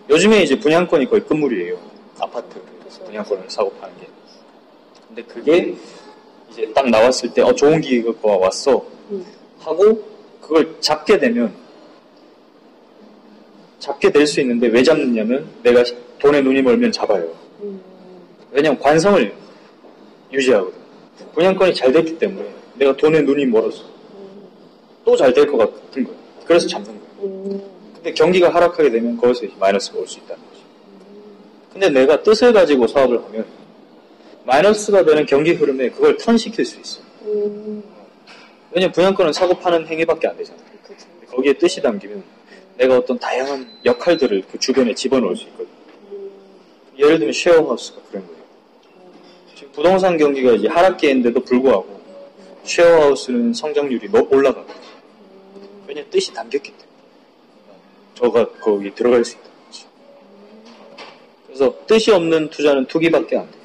[0.09, 1.79] 요즘에 이제 분양권이 거의 끝물이에요.
[2.21, 2.61] 아파트.
[3.05, 4.07] 분양권을 사고 파는 게.
[5.09, 5.75] 근데 그게
[6.51, 9.25] 이제 딱 나왔을 때 어 좋은 기회가 왔어 음.
[9.61, 10.03] 하고
[10.41, 11.53] 그걸 잡게 되면
[13.79, 15.83] 잡게 될 수 있는데 왜 잡느냐면 내가
[16.19, 17.29] 돈에 눈이 멀면 잡아요.
[17.63, 17.81] 음.
[18.53, 19.33] 왜냐면 관성을
[20.33, 20.75] 유지하거든.
[21.35, 23.83] 분양권이 잘 됐기 때문에 내가 돈에 눈이 멀었어.
[23.85, 24.49] 음.
[25.05, 26.17] 또잘 될 것 같은 거야.
[26.47, 27.09] 그래서 잡는 거야.
[27.25, 27.76] 음.
[28.07, 30.63] 근데 경기가 하락하게 되면 거기서 이제 마이너스가 올 수 있다는 거지.
[31.73, 33.45] 근데 내가 뜻을 가지고 사업을 하면
[34.45, 37.01] 마이너스가 되는 경기 흐름에 그걸 턴시킬 수 있어.
[37.23, 37.83] 음.
[38.71, 40.57] 왜냐면 분양권은 사고 파는 행위밖에 안 되잖아.
[40.85, 41.05] 그죠.
[41.19, 42.23] 근데 거기에 뜻이 담기면
[42.77, 45.67] 내가 어떤 다양한 역할들을 그 주변에 집어넣을 수 있거든.
[46.13, 46.31] 음.
[46.97, 48.41] 예를 들면 쉐어하우스가 그런 거예요.
[49.57, 52.01] 지금 부동산 경기가 이제 하락기인데도 불구하고
[52.63, 54.69] 쉐어하우스는 성장률이 높 올라가고
[55.89, 56.86] 왜냐면 뜻이 담겼기 때문에
[58.17, 59.85] 저가 거기 들어갈 수 있다는 거지.
[61.47, 63.59] 그래서 뜻이 없는 투자는 투기밖에 안 돼.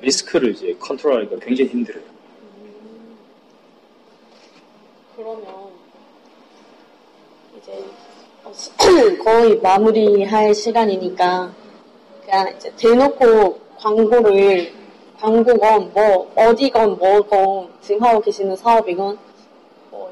[0.00, 2.02] 리스크를 이제 컨트롤하기가 굉장히 힘들어요.
[5.16, 5.44] 그러면
[7.58, 7.84] 이제
[9.22, 11.52] 거의 마무리할 시간이니까
[12.24, 14.72] 그냥 이제 대놓고 광고를
[15.18, 19.25] 광고건 뭐 어디건 뭐건 지금 하고 계시는 사업이건 뭐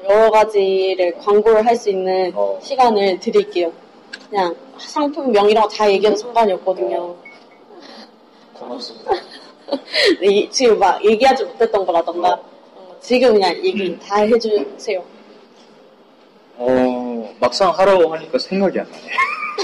[0.07, 2.59] 여러 가지를 광고를 할 수 있는 어.
[2.61, 3.71] 시간을 드릴게요.
[4.29, 7.15] 그냥 상품명 거다 얘기해도 상관이 없거든요.
[8.53, 9.11] 고맙습니다.
[10.21, 12.33] 네, 이- 지금 막 얘기하지 못했던 거라던가
[12.75, 15.03] 어, 지금 그냥 얘기 다 해주세요.
[16.57, 19.03] 어, 막상 하라고 하니까 생각이 안 나네.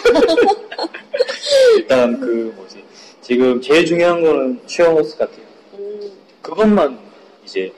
[1.78, 2.84] 일단 그 뭐지.
[3.22, 5.46] 지금 제일 중요한 거는 쉐어하우스 같아요.
[5.74, 7.00] 음, 그것만
[7.46, 7.72] 이제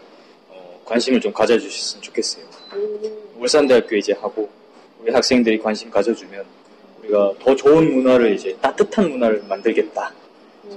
[0.49, 2.45] 어, 관심을 좀 가져주셨으면 좋겠어요.
[2.73, 4.49] 음, 울산대학교 이제 하고
[5.01, 6.45] 우리 학생들이 관심 가져주면
[7.01, 10.13] 우리가 더 좋은 문화를 이제 따뜻한 문화를 만들겠다.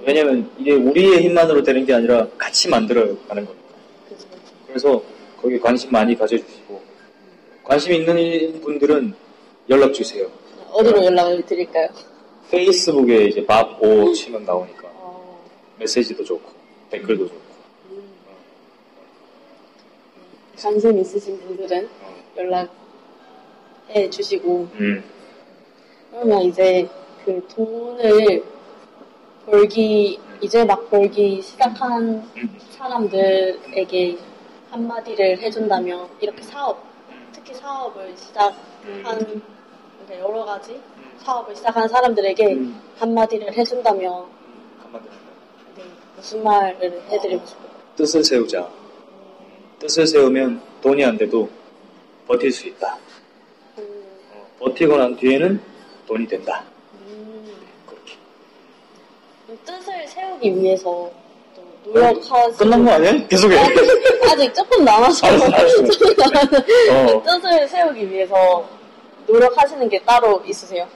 [0.04, 3.64] 왜냐면 이게 우리의 힘만으로 되는 게 아니라 같이 만들어 가는 거니까.
[4.08, 4.26] 그죠.
[4.66, 5.02] 그래서
[5.40, 6.82] 거기 관심 많이 가져주시고
[7.62, 9.14] 관심 있는 분들은
[9.68, 10.28] 연락 주세요.
[10.72, 11.88] 어디로 연락을 드릴까요?
[12.50, 15.44] 페이스북에 이제 밥오 치면 나오니까 어,
[15.78, 16.50] 메시지도 좋고
[16.90, 17.40] 댓글도 좋고.
[17.90, 18.02] 음.
[20.58, 22.16] 관심 있으신 분들은 어.
[22.36, 25.04] 연락해 주시고 음,
[26.10, 26.88] 그러면 이제
[27.24, 28.42] 그 돈을
[29.44, 32.58] 벌기 이제 막 벌기 시작한 음.
[32.70, 34.18] 사람들에게
[34.70, 36.82] 한마디를 해준다면 이렇게 사업
[37.32, 40.80] 특히 사업을 시작한 그러니까 여러 가지
[41.18, 42.80] 사업을 시작한 사람들에게 음.
[42.98, 44.26] 한마디를 해준다면
[44.82, 45.04] 한마디
[45.76, 45.84] 네,
[46.16, 47.66] 무슨 말을 해드리고 싶어요?
[47.96, 48.68] 뜻을 세우자.
[49.78, 51.48] 뜻을 세우면 돈이 안 돼도
[52.26, 52.96] 버틸 수 있다.
[53.78, 53.84] 음,
[54.34, 55.60] 어, 버티고 난 뒤에는
[56.06, 56.64] 돈이 된다.
[56.94, 57.52] 음,
[57.86, 58.14] 그렇게.
[59.64, 61.10] 뜻을 세우기 위해서
[61.54, 63.26] 또 노력하시 끝난 거 아니야?
[63.28, 63.56] 계속해.
[64.30, 65.82] 아직 조금 남아서 알았어, 알았어.
[67.16, 68.68] 어, 뜻을 세우기 위해서
[69.26, 70.88] 노력하시는 게 따로 있으세요?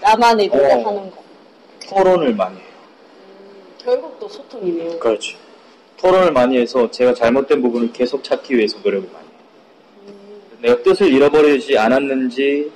[0.00, 0.56] 나만의 어.
[0.56, 1.24] 노력하는 거.
[1.88, 2.66] 토론을 많이 해요.
[3.82, 4.98] 결국 또 소통이네요.
[4.98, 5.36] 그렇지.
[5.96, 9.36] 토론을 많이 해서 제가 잘못된 부분을 계속 찾기 위해서 노력을 많이 해요.
[10.06, 12.70] 음, 내가 뜻을 잃어버리지 않았는지,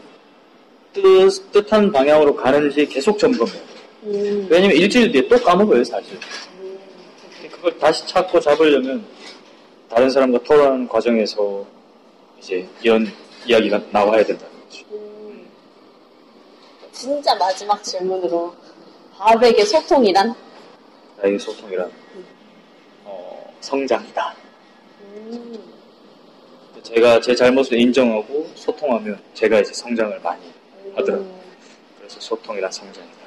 [0.93, 3.63] 뜻, 뜻한 방향으로 가는지 계속 점검해요.
[4.05, 6.19] 음, 왜냐면 일주일 뒤에 또 까먹어요, 사실.
[6.61, 6.79] 음,
[7.51, 9.05] 그걸 다시 찾고 잡으려면
[9.89, 11.67] 다른 사람과 토론하는 과정에서
[12.39, 13.07] 이제 이런
[13.47, 14.85] 이야기가 나와야 된다는 거지.
[14.93, 15.47] 음.
[16.93, 18.55] 진짜 마지막 질문으로
[19.17, 20.35] 바백의 소통이란?
[21.21, 22.40] 나에게 소통이란 어,
[23.61, 24.35] 성장이다.
[25.01, 25.73] 음,
[26.83, 30.43] 제가 제 잘못을 인정하고 소통하면 제가 이제 성장을 많이
[30.95, 31.27] 하더라고요.
[31.27, 31.41] 음,
[31.99, 33.21] 그래서 소통이란 성장이다.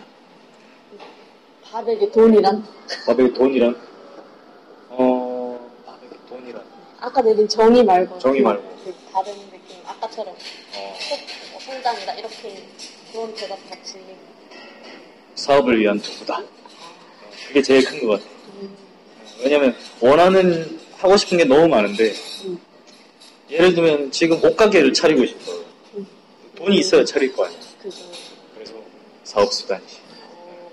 [1.63, 2.63] 바백의 돈이란?
[3.07, 3.75] 바백의 돈이란
[4.89, 6.63] 어 바백의 돈이란
[6.99, 8.63] 아까 내린 정의 말고 정의 말고.
[8.83, 10.33] 그 다른 느낌 아까 대답처럼
[10.75, 10.93] 어,
[11.53, 12.63] 꼭 성장이다 이렇게
[13.11, 13.97] 그런 대답 같이
[15.35, 16.41] 사업을 위한 도구다.
[17.47, 18.42] 그게 제일 큰 것 같아요.
[19.43, 22.13] 왜냐면 원하는 하고 싶은 게 너무 많은데
[22.45, 22.57] 음.
[23.49, 25.57] 예를 들면 지금 옷가게를 차리고 싶어요.
[25.95, 26.07] 음.
[26.55, 27.59] 돈이 있어야 차릴 거 아니야.
[27.81, 28.05] 그죠.
[28.55, 28.73] 그래서
[29.23, 29.97] 사업 수단이지.
[30.31, 30.71] 어,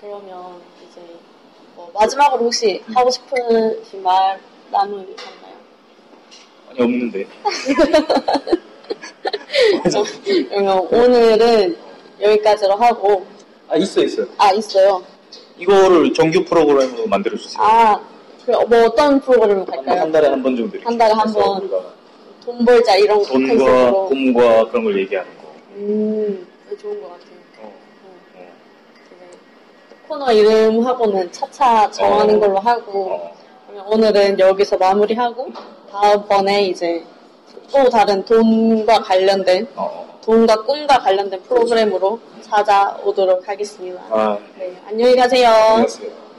[0.00, 1.00] 그러면 이제
[1.74, 5.60] 뭐 마지막으로 혹시 하고 싶으신 말 남으셨나요?
[6.70, 7.26] 아니 없는데.
[9.84, 10.04] 어,
[10.48, 11.76] 그러면 오늘은
[12.20, 13.26] 여기까지로 하고
[13.68, 14.24] 아 있어 있어.
[14.38, 15.04] 아 있어요.
[15.70, 17.62] 이거를 정규 프로그램으로 만들어 주세요.
[17.62, 18.00] 아,
[18.46, 20.00] 그뭐 어떤 프로그램 한, 갈까요?
[20.00, 20.70] 한 달에 한 번 정도.
[20.76, 21.58] 이렇게 한 달에 한 번.
[21.62, 21.80] 우리가
[22.44, 24.08] 돈 벌자 이런 거 돈과 컨셉으로.
[24.08, 25.42] 꿈과 그런 걸 얘기하는 거.
[25.76, 26.46] 음,
[26.80, 27.30] 좋은 것 같아요.
[27.62, 27.72] 어,
[28.36, 28.48] 어, 어,
[30.08, 32.40] 코너 이름하고는 차차 정하는 어.
[32.40, 33.32] 걸로 하고 어.
[33.68, 35.48] 그러면 오늘은 여기서 마무리하고
[35.92, 37.04] 다음번에 이제
[37.70, 40.18] 또 다른 돈과 관련된 어.
[40.24, 42.18] 돈과 꿈과 관련된 프로그램으로
[42.50, 44.02] 찾아오도록 하겠습니다.
[44.10, 45.48] 아, 네, 안녕히 가세요.
[45.48, 46.30] 안녕하세요.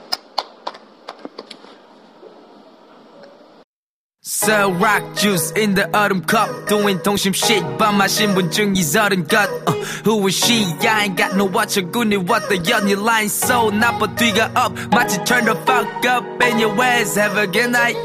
[4.24, 9.74] Sell rock juice in the autumn cup Doing 동심 shit 밤마 신분증이 서른 것 uh,
[10.04, 10.64] Who is she?
[10.86, 15.44] I ain't got no watch 어군이 왔다 연이 line so 나빠 뒤가 up 마치 turn
[15.44, 17.98] the fuck up in your ways Have a good night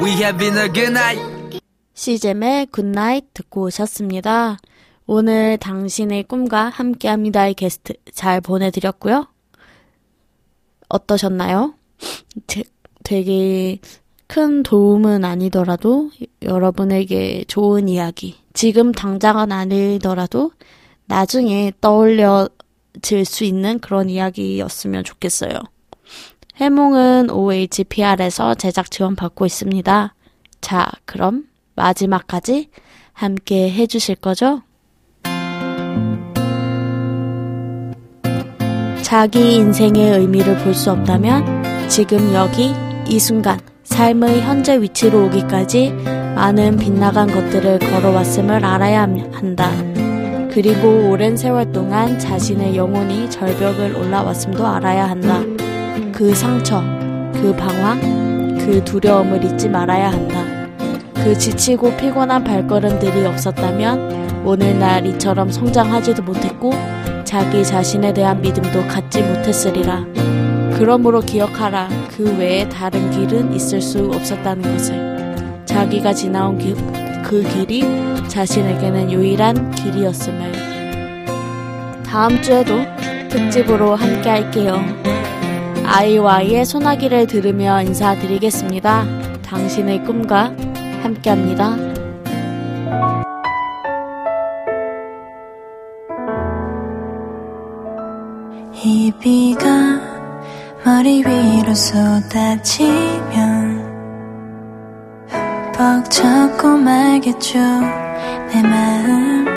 [0.00, 1.34] We having a good night
[1.94, 4.58] 시잼의 굿나잇 듣고 오셨습니다.
[5.06, 9.26] 오늘 당신의 꿈과 함께 합니다의 게스트 잘 보내드렸고요.
[10.88, 11.74] 어떠셨나요?
[12.46, 12.64] 제-
[13.02, 13.80] 되게
[14.26, 16.10] 큰 도움은 아니더라도
[16.42, 20.52] 여러분에게 좋은 이야기, 지금 당장은 아니더라도
[21.04, 25.52] 나중에 떠올려질 수 있는 그런 이야기였으면 좋겠어요.
[26.56, 30.14] 해몽은 OHPR에서 제작 지원 받고 있습니다.
[30.62, 32.70] 자, 그럼 마지막까지
[33.12, 34.62] 함께 해주실 거죠?
[39.14, 42.74] 자기 인생의 의미를 볼 수 없다면 지금 여기
[43.06, 45.92] 이 순간 삶의 현재 위치로 오기까지
[46.34, 49.70] 많은 빗나간 것들을 걸어왔음을 알아야 한다.
[50.52, 55.38] 그리고 오랜 세월 동안 자신의 영혼이 절벽을 올라왔음도 알아야 한다.
[56.10, 56.82] 그 상처,
[57.34, 58.00] 그 방황,
[58.58, 60.42] 그 두려움을 잊지 말아야 한다.
[61.22, 66.72] 그 지치고 피곤한 발걸음들이 없었다면 오늘날 이처럼 성장하지도 못했고
[67.34, 70.04] 자기 자신에 대한 믿음도 갖지 못했으리라.
[70.76, 71.88] 그러므로 기억하라.
[72.16, 75.64] 그 외에 다른 길은 있을 수 없었다는 것을.
[75.64, 76.76] 자기가 지나온 길,
[77.24, 77.82] 그 길이
[78.28, 80.52] 자신에게는 유일한 길이었음을.
[82.06, 82.76] 다음 주에도
[83.30, 84.80] 특집으로 함께 할게요.
[85.84, 89.06] 아이와이의 소나기를 들으며 인사드리겠습니다.
[89.42, 90.54] 당신의 꿈과
[91.02, 91.93] 함께합니다.
[101.04, 102.82] 머리 위로 쏟아지면
[105.28, 107.58] 흠뻑 젖고 말겠죠.
[108.50, 109.44] 내 마음